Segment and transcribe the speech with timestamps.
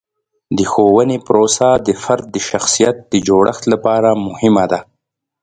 [0.57, 4.79] د ښوونې پروسه د فرد د شخصیت د جوړښت لپاره مهمه ده.